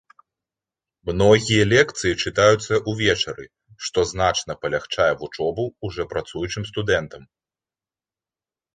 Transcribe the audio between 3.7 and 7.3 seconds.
што значна палягчае вучобу ўжо працуючым студэнтам.